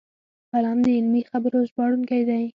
[0.53, 2.43] قلم د علمي خبرو ژباړونکی دی